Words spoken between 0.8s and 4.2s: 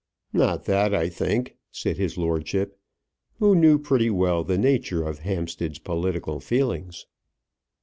I think," said his lordship, who knew pretty